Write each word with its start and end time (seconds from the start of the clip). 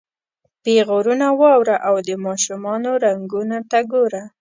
پیغورونه 0.63 1.27
واوره 1.39 1.77
او 1.87 1.95
د 2.07 2.09
ماشومانو 2.25 2.91
رنګونو 3.05 3.57
ته 3.71 3.79
ګوره. 3.91 4.23